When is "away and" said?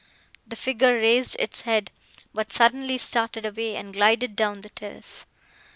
3.45-3.93